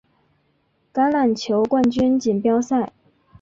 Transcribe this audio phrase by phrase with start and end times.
[0.91, 2.91] 橄榄球冠军锦标赛。